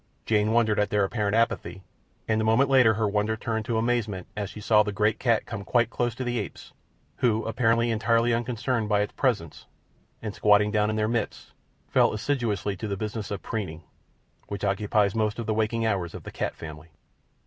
Jane 0.25 0.51
wondered 0.51 0.79
at 0.79 0.89
their 0.89 1.03
apparent 1.03 1.35
apathy, 1.35 1.83
and 2.27 2.41
a 2.41 2.43
moment 2.43 2.71
later 2.71 2.95
her 2.95 3.07
wonder 3.07 3.37
turned 3.37 3.65
to 3.65 3.77
amazement 3.77 4.25
as 4.35 4.49
she 4.49 4.59
saw 4.59 4.81
the 4.81 4.91
great 4.91 5.19
cat 5.19 5.45
come 5.45 5.63
quite 5.63 5.91
close 5.91 6.15
to 6.15 6.23
the 6.23 6.39
apes, 6.39 6.73
who 7.17 7.45
appeared 7.45 7.77
entirely 7.77 8.33
unconcerned 8.33 8.89
by 8.89 9.01
its 9.01 9.13
presence, 9.13 9.67
and, 10.19 10.33
squatting 10.33 10.71
down 10.71 10.89
in 10.89 10.95
their 10.95 11.07
midst, 11.07 11.51
fell 11.87 12.13
assiduously 12.13 12.75
to 12.77 12.87
the 12.87 12.97
business 12.97 13.29
of 13.29 13.43
preening, 13.43 13.83
which 14.47 14.63
occupies 14.65 15.13
most 15.13 15.37
of 15.37 15.45
the 15.45 15.53
waking 15.53 15.85
hours 15.85 16.15
of 16.15 16.23
the 16.23 16.31
cat 16.31 16.55
family. 16.55 16.89